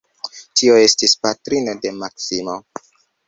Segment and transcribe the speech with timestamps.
[0.59, 2.57] Tio estis patrino de Maksimo.